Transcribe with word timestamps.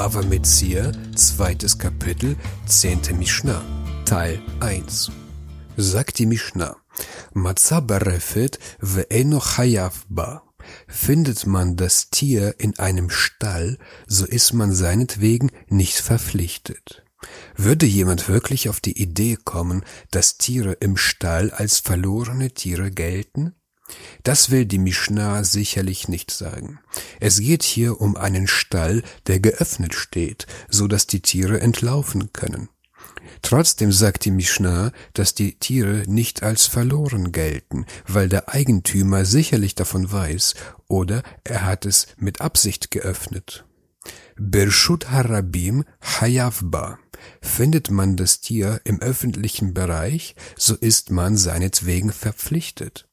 Bava 0.00 0.22
Metzia, 0.22 0.92
zweites 1.14 1.76
Kapitel, 1.76 2.34
zehnte 2.64 3.12
Mishnah, 3.12 3.62
Teil 4.06 4.40
1. 4.60 5.10
Sagt 5.76 6.18
die 6.18 6.24
Mishnah, 6.24 6.74
Matzah 7.34 7.80
barefet 7.80 8.58
ve'eno 8.80 9.40
chayav 9.40 10.06
ba. 10.08 10.42
Findet 10.88 11.46
man 11.46 11.76
das 11.76 12.08
Tier 12.08 12.54
in 12.56 12.78
einem 12.78 13.10
Stall, 13.10 13.76
so 14.06 14.24
ist 14.24 14.54
man 14.54 14.72
seinetwegen 14.72 15.50
nicht 15.68 15.98
verpflichtet. 15.98 17.04
Würde 17.54 17.84
jemand 17.84 18.26
wirklich 18.26 18.70
auf 18.70 18.80
die 18.80 18.98
Idee 18.98 19.36
kommen, 19.36 19.84
dass 20.10 20.38
Tiere 20.38 20.72
im 20.80 20.96
Stall 20.96 21.50
als 21.50 21.78
verlorene 21.78 22.52
Tiere 22.52 22.90
gelten? 22.90 23.54
Das 24.22 24.50
will 24.50 24.66
die 24.66 24.78
Mishnah 24.78 25.44
sicherlich 25.44 26.08
nicht 26.08 26.30
sagen. 26.30 26.80
Es 27.20 27.40
geht 27.40 27.62
hier 27.62 28.00
um 28.00 28.16
einen 28.16 28.46
Stall, 28.46 29.02
der 29.26 29.40
geöffnet 29.40 29.94
steht, 29.94 30.46
so 30.68 30.86
dass 30.86 31.06
die 31.06 31.20
Tiere 31.20 31.60
entlaufen 31.60 32.32
können. 32.32 32.68
Trotzdem 33.42 33.92
sagt 33.92 34.24
die 34.24 34.30
Mishnah, 34.30 34.92
dass 35.14 35.34
die 35.34 35.54
Tiere 35.58 36.02
nicht 36.06 36.42
als 36.42 36.66
verloren 36.66 37.32
gelten, 37.32 37.86
weil 38.06 38.28
der 38.28 38.48
Eigentümer 38.48 39.24
sicherlich 39.24 39.74
davon 39.74 40.10
weiß 40.10 40.54
oder 40.88 41.22
er 41.44 41.64
hat 41.64 41.86
es 41.86 42.08
mit 42.18 42.40
Absicht 42.40 42.90
geöffnet. 42.90 43.64
Birshut 44.36 45.10
Harabim 45.10 45.84
Hayavba. 46.00 46.98
Findet 47.42 47.90
man 47.90 48.16
das 48.16 48.40
Tier 48.40 48.80
im 48.84 49.00
öffentlichen 49.00 49.74
Bereich, 49.74 50.34
so 50.56 50.74
ist 50.74 51.10
man 51.10 51.36
seinetwegen 51.36 52.12
verpflichtet. 52.12 53.09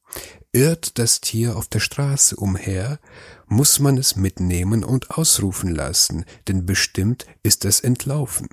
Irrt 0.52 0.98
das 0.98 1.22
Tier 1.22 1.56
auf 1.56 1.68
der 1.68 1.80
Straße 1.80 2.36
umher, 2.36 3.00
muss 3.48 3.80
man 3.80 3.98
es 3.98 4.16
mitnehmen 4.16 4.84
und 4.84 5.12
ausrufen 5.12 5.74
lassen, 5.74 6.26
denn 6.48 6.66
bestimmt 6.66 7.26
ist 7.44 7.66
es 7.66 7.80
entlaufen. 7.80 8.48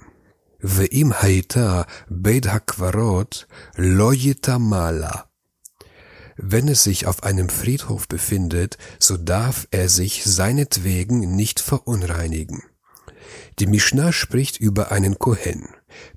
Ve'im 0.60 1.12
haita 1.14 1.86
beid 2.08 2.48
hakvarot 2.48 3.46
lo 3.76 4.12
mala. 4.58 5.30
Wenn 6.36 6.68
es 6.68 6.82
sich 6.82 7.06
auf 7.06 7.22
einem 7.22 7.48
Friedhof 7.48 8.08
befindet, 8.08 8.76
so 8.98 9.16
darf 9.16 9.68
er 9.70 9.88
sich 9.88 10.24
seinetwegen 10.24 11.36
nicht 11.36 11.60
verunreinigen. 11.60 12.62
Die 13.58 13.66
Mishnah 13.66 14.12
spricht 14.12 14.58
über 14.58 14.92
einen 14.92 15.18
Kohen. 15.18 15.68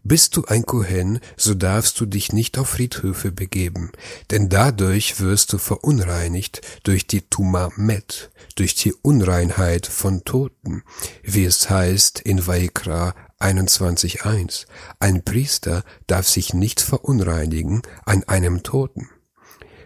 Bist 0.03 0.35
du 0.35 0.45
ein 0.45 0.65
Kohen, 0.65 1.19
so 1.35 1.53
darfst 1.53 1.99
du 1.99 2.05
dich 2.05 2.33
nicht 2.33 2.57
auf 2.57 2.69
Friedhöfe 2.69 3.31
begeben, 3.31 3.91
denn 4.31 4.49
dadurch 4.49 5.19
wirst 5.19 5.53
du 5.53 5.57
verunreinigt 5.57 6.61
durch 6.83 7.05
die 7.05 7.21
Tumamet, 7.21 8.31
durch 8.55 8.75
die 8.75 8.93
Unreinheit 8.93 9.85
von 9.85 10.23
Toten, 10.23 10.83
wie 11.23 11.45
es 11.45 11.69
heißt 11.69 12.19
in 12.21 12.47
Vaikra 12.47 13.13
21.1. 13.39 14.65
Ein 14.99 15.23
Priester 15.23 15.83
darf 16.07 16.27
sich 16.27 16.53
nicht 16.53 16.81
verunreinigen 16.81 17.83
an 18.05 18.23
einem 18.23 18.63
Toten. 18.63 19.09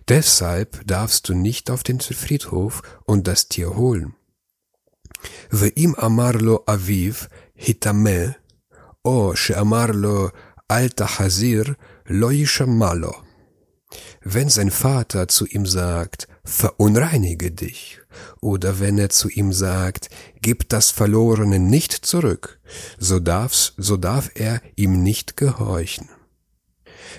Deshalb 0.07 0.85
darfst 0.87 1.29
du 1.29 1.33
nicht 1.33 1.69
auf 1.69 1.83
den 1.83 1.99
Friedhof 1.99 2.81
und 3.05 3.27
das 3.27 3.47
Tier 3.49 3.75
holen. 3.75 4.15
ואם 5.52 5.92
אמר 6.04 6.30
לו 6.40 6.64
אביו, 6.68 7.12
היטמא, 7.56 8.24
או 9.04 9.36
שאמר 9.36 9.86
לו, 9.94 10.28
אל 10.70 10.88
תחזיר, 10.88 11.64
לא 12.06 12.32
יישמע 12.32 12.94
לו. 12.94 13.12
Wenn 14.24 14.48
sein 14.48 14.70
Vater 14.70 15.28
zu 15.28 15.46
ihm 15.46 15.66
sagt, 15.66 16.26
verunreinige 16.44 17.52
dich, 17.52 18.00
oder 18.40 18.80
wenn 18.80 18.98
er 18.98 19.10
zu 19.10 19.28
ihm 19.28 19.52
sagt, 19.52 20.10
gib 20.42 20.68
das 20.68 20.90
Verlorene 20.90 21.60
nicht 21.60 21.92
zurück, 21.92 22.60
so 22.98 23.20
darf's, 23.20 23.74
so 23.76 23.96
darf 23.96 24.30
er 24.34 24.60
ihm 24.74 25.02
nicht 25.02 25.36
gehorchen. 25.36 26.08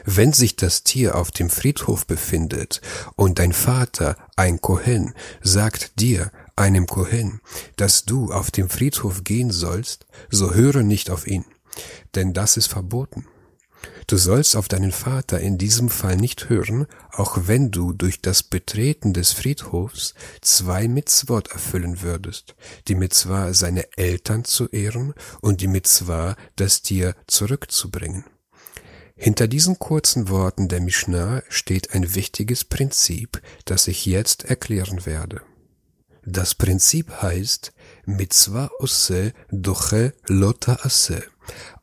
Wenn 0.06 0.34
sich 0.34 0.58
das 0.58 0.84
Tier 0.84 1.16
auf 1.16 1.32
dem 1.32 1.50
Friedhof 1.50 2.06
befindet 2.06 2.82
und 3.16 3.40
dein 3.40 3.54
Vater, 3.54 4.18
ein 4.36 4.62
Kohen, 4.62 5.14
sagt 5.42 6.00
dir, 6.00 6.32
einem 6.57 6.87
Kohen, 6.87 7.41
dass 7.77 8.05
du 8.05 8.33
auf 8.33 8.51
dem 8.51 8.69
Friedhof 8.69 9.25
gehen 9.25 9.51
sollst, 9.51 10.07
so 10.31 10.55
höre 10.55 10.83
nicht 10.83 11.11
auf 11.11 11.27
ihn, 11.27 11.45
denn 12.15 12.33
das 12.33 12.57
ist 12.57 12.69
verboten. 12.69 13.27
Du 14.07 14.17
sollst 14.17 14.57
auf 14.57 14.69
deinen 14.69 14.93
Vater 14.93 15.41
in 15.41 15.59
diesem 15.59 15.89
Fall 15.89 16.17
nicht 16.17 16.49
hören, 16.49 16.87
auch 17.13 17.47
wenn 17.47 17.71
du 17.71 17.93
durch 17.93 18.21
das 18.21 18.43
Betreten 18.43 19.13
des 19.13 19.33
Friedhofs 19.33 20.15
zwei 20.41 20.89
Mitzvot 20.89 21.49
erfüllen 21.49 22.03
würdest, 22.03 22.55
die 22.89 22.95
Mitzvah 22.95 23.55
seine 23.55 23.87
Eltern 23.97 24.45
zu 24.45 24.69
ehren 24.69 25.15
und 25.41 25.61
die 25.61 25.69
Mitzvah 25.69 26.37
das 26.57 26.83
Tier 26.83 27.15
zurückzubringen. 27.27 28.25
Hinter 29.15 29.47
diesen 29.47 29.79
kurzen 29.79 30.29
Worten 30.29 30.69
der 30.69 30.81
Mishnah 30.81 31.43
steht 31.49 31.95
ein 31.95 32.15
wichtiges 32.15 32.65
Prinzip, 32.65 33.41
das 33.65 33.87
ich 33.87 34.05
jetzt 34.05 34.45
erklären 34.45 35.07
werde. 35.07 35.43
Das 36.25 36.55
Prinzip 36.55 37.23
heißt 37.23 37.73
Mitzvah 38.07 38.71
osse 38.79 39.33
doche 39.51 40.15
lota 40.29 40.79
asse. 40.83 41.23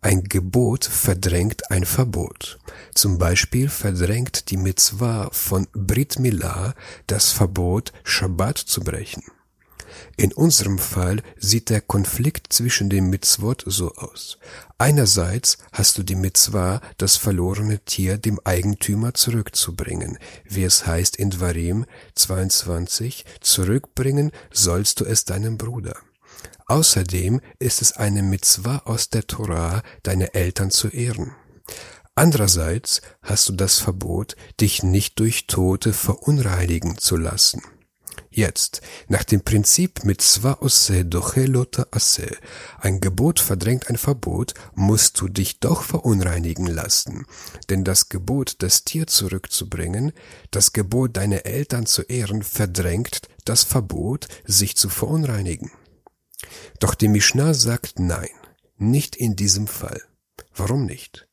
Ein 0.02 0.24
Gebot 0.24 0.86
verdrängt 0.86 1.70
ein 1.72 1.84
Verbot. 1.84 2.60
Zum 2.96 3.18
Beispiel 3.18 3.68
verdrängt 3.68 4.50
die 4.50 4.58
Mitzvah 4.58 5.30
von 5.32 5.68
Brit 5.74 6.20
Milah 6.20 6.74
das 7.08 7.32
Verbot, 7.32 7.92
Shabbat 8.04 8.58
zu 8.58 8.82
brechen. 8.82 9.24
In 10.18 10.34
unserem 10.34 10.78
Fall 10.78 11.22
sieht 11.38 11.70
der 11.70 11.82
Konflikt 11.82 12.52
zwischen 12.52 12.90
dem 12.90 13.10
Mitzvot 13.10 13.64
so 13.66 13.94
aus. 13.96 14.38
Einerseits 14.78 15.58
hast 15.72 15.98
du 15.98 16.04
die 16.04 16.16
Mitzvah, 16.16 16.82
das 16.98 17.18
verlorene 17.18 17.80
Tier 17.80 18.18
dem 18.18 18.40
Eigentümer 18.44 19.14
zurückzubringen, 19.14 20.18
wie 20.46 20.64
es 20.64 20.86
heißt 20.86 21.16
in 21.16 21.32
Dvarim 21.32 21.86
22, 22.16 23.26
zurückbringen 23.42 24.32
sollst 24.52 25.00
du 25.00 25.06
es 25.06 25.26
deinem 25.26 25.58
Bruder. 25.58 25.96
Außerdem 26.68 27.42
ist 27.58 27.82
es 27.82 27.94
eine 27.94 28.22
Mitzvah 28.22 28.84
aus 28.86 29.09
der 29.09 29.26
Torah, 29.26 29.82
deine 30.04 30.36
Eltern 30.36 30.70
zu 30.70 30.88
ehren. 30.88 31.36
Andererseits 32.14 33.02
hast 33.22 33.50
du 33.50 33.54
das 33.54 33.80
Verbot, 33.80 34.36
dich 34.59 34.84
nicht 34.84 35.20
durch 35.20 35.48
Tote 35.48 35.94
verunreinigen 35.94 36.98
zu 36.98 37.16
lassen. 37.16 37.62
Jetzt, 38.31 38.81
nach 39.07 39.23
dem 39.23 39.41
Prinzip 39.41 40.03
Mitzvah 40.03 40.59
osse 40.62 41.03
dochelota 41.03 41.88
asse, 41.90 42.38
ein 42.79 43.00
Gebot 43.00 43.40
verdrängt 43.40 43.90
ein 43.90 43.97
Verbot, 43.97 44.53
musst 44.75 45.19
du 45.19 45.28
dich 45.28 45.59
doch 45.59 45.81
verunreinigen 45.81 46.67
lassen. 46.67 47.25
Denn 47.69 47.84
das 47.84 48.09
Gebot, 48.09 48.57
das 48.59 48.84
Tier 48.84 49.07
zurückzubringen, 49.07 50.12
das 50.51 50.73
Gebot, 50.73 51.17
deine 51.17 51.45
Eltern 51.45 51.88
zu 51.88 52.03
ehren, 52.03 52.44
verdrängt 52.44 53.22
das 53.45 53.63
Verbot, 53.63 54.28
sich 54.46 54.78
zu 54.78 54.90
verunreinigen. 54.90 55.72
Doch 56.79 56.94
die 56.94 57.07
Mishnah 57.07 57.56
sagt 57.56 58.00
nein, 58.00 58.29
nicht 58.78 59.16
in 59.16 59.35
diesem 59.35 59.66
Fall. 59.66 60.01
Warum 60.56 60.85
nicht? 60.85 61.28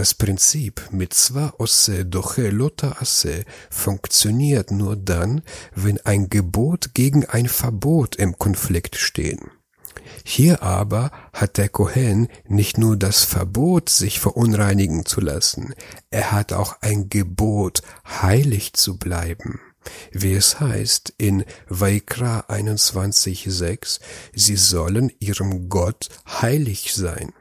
Das 0.00 0.14
Prinzip 0.14 0.88
Mitzvah 0.92 1.52
osse 1.58 2.06
doche 2.06 2.48
lota 2.48 2.96
asse 3.00 3.44
funktioniert 3.68 4.70
nur 4.70 4.96
dann, 4.96 5.42
wenn 5.74 5.98
ein 6.06 6.30
Gebot 6.30 6.94
gegen 6.94 7.26
ein 7.26 7.48
Verbot 7.48 8.16
im 8.16 8.38
Konflikt 8.38 8.96
stehen. 8.96 9.50
Hier 10.24 10.62
aber 10.62 11.10
hat 11.34 11.58
der 11.58 11.68
Kohen 11.68 12.28
nicht 12.48 12.78
nur 12.78 12.96
das 12.96 13.24
Verbot, 13.24 13.90
sich 13.90 14.20
verunreinigen 14.20 15.04
zu 15.04 15.20
lassen, 15.20 15.74
er 16.08 16.32
hat 16.32 16.54
auch 16.54 16.80
ein 16.80 17.10
Gebot, 17.10 17.82
heilig 18.06 18.72
zu 18.72 18.96
bleiben. 18.96 19.60
Wie 20.12 20.32
es 20.32 20.60
heißt 20.60 21.12
in 21.18 21.44
Vaikra 21.68 22.46
21,6, 22.48 24.00
sie 24.34 24.56
sollen 24.56 25.12
ihrem 25.18 25.68
Gott 25.68 26.08
heilig 26.40 26.94
sein. 26.94 27.34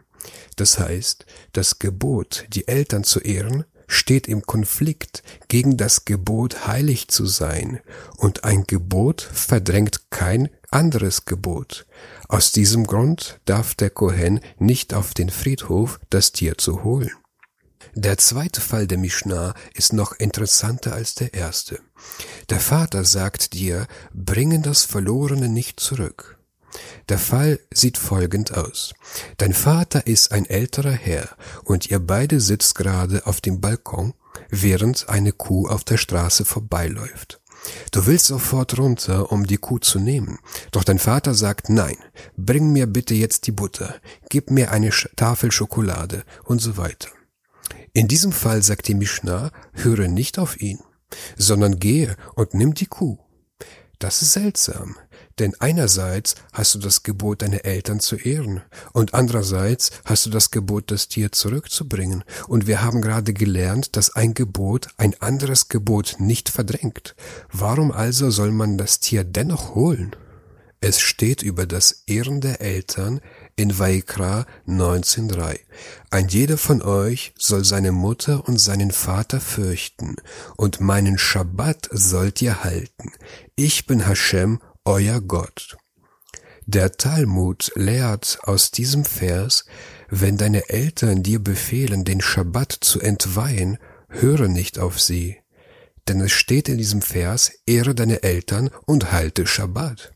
Das 0.60 0.78
heißt, 0.78 1.26
das 1.54 1.80
Gebot, 1.80 2.46
die 2.50 2.68
Eltern 2.68 3.06
zu 3.06 3.22
ehren, 3.22 3.64
steht 3.88 4.28
im 4.28 4.42
Konflikt 4.42 5.24
gegen 5.48 5.78
das 5.78 6.04
Gebot, 6.04 6.68
heilig 6.68 7.08
zu 7.08 7.26
sein, 7.28 7.80
und 8.18 8.44
ein 8.44 8.66
Gebot 8.68 9.22
verdrängt 9.22 10.12
kein 10.12 10.50
anderes 10.70 11.24
Gebot. 11.24 11.86
Aus 12.28 12.52
diesem 12.52 12.86
Grund 12.86 13.40
darf 13.46 13.74
der 13.74 13.90
Kohen 13.90 14.42
nicht 14.58 14.94
auf 14.94 15.14
den 15.14 15.30
Friedhof 15.30 15.98
das 16.10 16.34
Tier 16.34 16.58
zu 16.58 16.84
holen. 16.84 17.12
Der 17.96 18.18
zweite 18.18 18.60
Fall 18.60 18.86
der 18.86 18.98
Mishnah 18.98 19.54
ist 19.74 19.94
noch 19.94 20.12
interessanter 20.12 20.92
als 20.92 21.16
der 21.16 21.34
erste. 21.34 21.80
Der 22.50 22.60
Vater 22.60 23.06
sagt 23.06 23.54
dir, 23.54 23.88
bringen 24.14 24.62
das 24.62 24.84
Verlorene 24.84 25.48
nicht 25.48 25.80
zurück. 25.80 26.39
Der 27.10 27.18
Fall 27.18 27.60
sieht 27.74 27.98
folgend 27.98 28.56
aus. 28.56 28.94
Dein 29.38 29.54
Vater 29.54 30.08
ist 30.08 30.32
ein 30.32 30.46
älterer 30.46 30.92
Herr 30.92 31.30
und 31.64 31.90
ihr 31.90 32.00
beide 32.00 32.40
sitzt 32.40 32.76
gerade 32.76 33.26
auf 33.26 33.42
dem 33.42 33.62
Balkon, 33.62 34.14
während 34.50 35.10
eine 35.10 35.32
Kuh 35.32 35.68
auf 35.68 35.84
der 35.84 35.98
Straße 35.98 36.46
vorbeiläuft. 36.46 37.42
Du 37.92 38.06
willst 38.06 38.28
sofort 38.28 38.78
runter, 38.78 39.32
um 39.32 39.46
die 39.46 39.58
Kuh 39.58 39.80
zu 39.80 40.00
nehmen. 40.00 40.40
Doch 40.72 40.84
dein 40.84 41.00
Vater 41.00 41.34
sagt 41.34 41.70
nein, 41.70 41.98
bring 42.38 42.72
mir 42.72 42.88
bitte 42.88 43.14
jetzt 43.14 43.48
die 43.48 43.52
Butter, 43.52 43.96
gib 44.30 44.52
mir 44.52 44.72
eine 44.72 44.92
Tafel 45.16 45.52
Schokolade 45.52 46.24
und 46.46 46.60
so 46.60 46.78
weiter. 46.78 47.10
In 47.94 48.08
diesem 48.08 48.32
Fall 48.32 48.62
sagt 48.64 48.88
die 48.88 48.94
Mishnah, 48.94 49.52
höre 49.74 50.08
nicht 50.08 50.40
auf 50.40 50.62
ihn, 50.62 50.80
sondern 51.38 51.80
gehe 51.80 52.16
und 52.36 52.54
nimm 52.54 52.74
die 52.74 52.86
Kuh. 52.86 53.18
Das 53.98 54.22
ist 54.22 54.34
seltsam, 54.34 54.96
denn 55.40 55.56
einerseits 55.60 56.36
hast 56.54 56.76
du 56.76 56.80
das 56.80 57.04
Gebot, 57.04 57.42
deine 57.42 57.64
Eltern 57.64 58.00
zu 58.00 58.16
ehren, 58.16 58.62
und 58.94 59.14
andererseits 59.14 59.92
hast 60.06 60.26
du 60.26 60.30
das 60.30 60.52
Gebot, 60.52 60.92
das 60.92 61.08
Tier 61.08 61.32
zurückzubringen. 61.32 62.24
Und 62.48 62.68
wir 62.68 62.82
haben 62.82 63.02
gerade 63.02 63.34
gelernt, 63.34 63.96
dass 63.96 64.16
ein 64.16 64.34
Gebot 64.34 64.90
ein 64.98 65.16
anderes 65.22 65.70
Gebot 65.70 66.18
nicht 66.20 66.50
verdrängt. 66.50 67.16
Warum 67.52 67.92
also 67.92 68.30
soll 68.30 68.52
man 68.52 68.78
das 68.78 69.00
Tier 69.00 69.24
dennoch 69.24 69.76
holen? 69.76 70.16
Es 70.82 71.02
steht 71.02 71.44
über 71.44 71.66
das 71.66 72.04
Ehren 72.08 72.40
der 72.40 72.62
Eltern 72.62 73.20
in 73.58 73.78
Vaikra 73.80 74.46
19.3. 74.66 75.60
Ein 76.10 76.30
jeder 76.30 76.58
von 76.58 76.82
euch 76.82 77.34
soll 77.38 77.66
seine 77.66 77.92
Mutter 77.92 78.48
und 78.48 78.60
seinen 78.60 78.92
Vater 78.92 79.42
fürchten, 79.42 80.16
und 80.56 80.80
meinen 80.80 81.18
Schabbat 81.18 81.90
sollt 81.92 82.42
ihr 82.42 82.64
halten. 82.64 83.12
Ich 83.58 83.88
bin 83.88 84.08
Hashem, 84.08 84.62
euer 84.86 85.22
Gott. 85.22 85.78
Der 86.66 86.92
Talmud 86.92 87.72
lehrt 87.76 88.40
aus 88.44 88.72
diesem 88.72 89.06
Vers, 89.06 89.66
wenn 90.10 90.38
deine 90.38 90.70
Eltern 90.70 91.24
dir 91.24 91.40
befehlen, 91.40 92.06
den 92.06 92.22
Schabbat 92.22 92.78
zu 92.80 93.00
entweihen, 93.00 93.78
höre 94.08 94.48
nicht 94.48 94.80
auf 94.80 95.00
sie. 95.00 95.38
Denn 96.08 96.22
es 96.22 96.32
steht 96.32 96.70
in 96.70 96.78
diesem 96.78 97.02
Vers, 97.02 97.52
ehre 97.66 97.96
deine 97.96 98.24
Eltern 98.24 98.70
und 98.86 99.12
halte 99.12 99.48
Schabbat. 99.48 100.12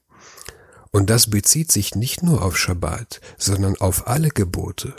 Und 0.91 1.09
das 1.09 1.29
bezieht 1.29 1.71
sich 1.71 1.95
nicht 1.95 2.21
nur 2.21 2.43
auf 2.43 2.57
Schabbat, 2.57 3.19
sondern 3.37 3.75
auf 3.77 4.07
alle 4.07 4.29
Gebote. 4.29 4.95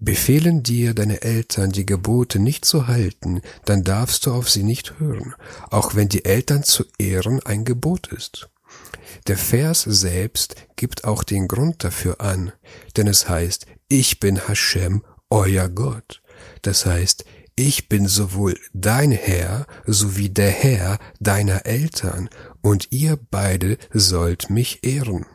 Befehlen 0.00 0.62
dir 0.62 0.94
deine 0.94 1.22
Eltern, 1.22 1.70
die 1.70 1.84
Gebote 1.84 2.38
nicht 2.38 2.64
zu 2.64 2.86
halten, 2.86 3.42
dann 3.64 3.84
darfst 3.84 4.24
du 4.24 4.32
auf 4.32 4.48
sie 4.48 4.62
nicht 4.62 4.98
hören, 4.98 5.34
auch 5.70 5.94
wenn 5.94 6.08
die 6.08 6.24
Eltern 6.24 6.62
zu 6.62 6.84
ehren 6.98 7.40
ein 7.44 7.64
Gebot 7.64 8.06
ist. 8.06 8.48
Der 9.26 9.36
Vers 9.36 9.82
selbst 9.82 10.54
gibt 10.76 11.04
auch 11.04 11.22
den 11.22 11.48
Grund 11.48 11.84
dafür 11.84 12.20
an, 12.20 12.52
denn 12.96 13.06
es 13.06 13.28
heißt, 13.28 13.66
ich 13.88 14.20
bin 14.20 14.48
Hashem, 14.48 15.04
euer 15.30 15.68
Gott. 15.68 16.22
Das 16.62 16.86
heißt, 16.86 17.24
ich 17.56 17.88
bin 17.88 18.06
sowohl 18.06 18.56
dein 18.72 19.10
Herr 19.10 19.66
sowie 19.84 20.28
der 20.28 20.50
Herr 20.50 20.98
deiner 21.18 21.66
Eltern, 21.66 22.28
und 22.62 22.92
ihr 22.92 23.18
beide 23.30 23.78
sollt 23.92 24.50
mich 24.50 24.84
ehren. 24.84 25.26